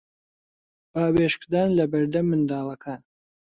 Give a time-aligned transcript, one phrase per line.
[0.93, 3.01] باوێشکدان لە بەردەم منداڵەکان